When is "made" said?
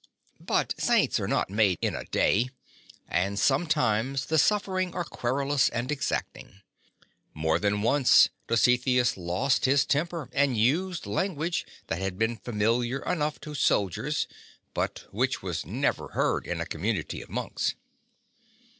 1.51-1.77